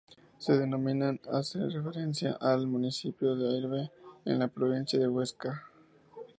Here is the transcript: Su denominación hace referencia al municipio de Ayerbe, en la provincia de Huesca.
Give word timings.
Su 0.39 0.53
denominación 0.57 1.21
hace 1.31 1.59
referencia 1.69 2.31
al 2.41 2.65
municipio 2.65 3.35
de 3.35 3.49
Ayerbe, 3.55 3.91
en 4.25 4.39
la 4.39 4.47
provincia 4.47 4.97
de 4.97 5.07
Huesca. 5.07 5.67